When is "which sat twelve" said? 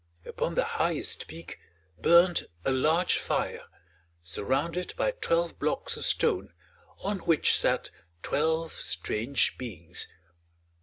7.19-8.71